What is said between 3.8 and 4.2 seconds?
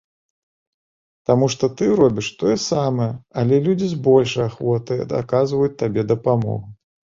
з